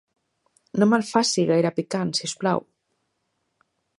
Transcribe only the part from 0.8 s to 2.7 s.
No me'l faci gaire picant, si us plau.